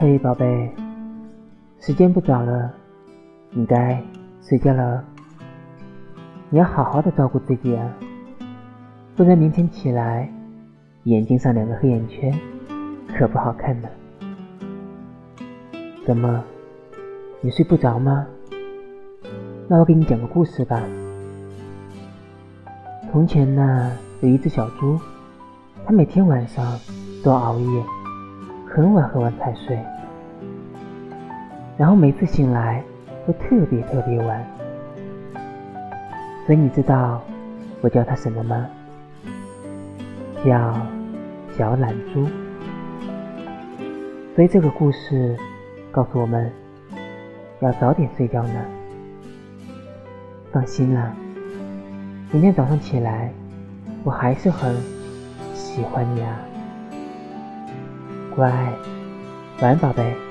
[0.00, 0.70] 嘿，宝贝，
[1.80, 2.72] 时间不早了，
[3.50, 4.00] 你该
[4.40, 5.04] 睡觉了。
[6.50, 7.92] 你要好好的照顾自己啊，
[9.16, 10.32] 不然明天起来
[11.02, 12.32] 眼睛上两个黑眼圈，
[13.08, 13.88] 可不好看呢。
[16.06, 16.44] 怎么，
[17.40, 18.24] 你睡不着吗？
[19.66, 20.80] 那我给你讲个故事吧。
[23.10, 23.90] 从前呢，
[24.20, 24.96] 有一只小猪，
[25.84, 26.78] 它每天晚上
[27.24, 27.82] 都熬夜，
[28.70, 29.78] 很晚很晚才睡，
[31.76, 32.82] 然后每次醒来
[33.26, 34.44] 都特别特别晚。
[36.46, 37.22] 所以你知道
[37.80, 38.66] 我叫它什么吗？
[40.44, 40.74] 叫
[41.56, 42.26] 小懒猪。
[44.34, 45.36] 所以这个故事
[45.90, 46.50] 告诉我们
[47.60, 48.64] 要早点睡觉呢。
[50.52, 51.12] 放心啦，
[52.30, 53.32] 明天早上起来，
[54.04, 54.74] 我还是很
[55.54, 56.38] 喜欢你啊，
[58.38, 58.48] 乖，
[59.60, 60.27] 晚安，宝贝。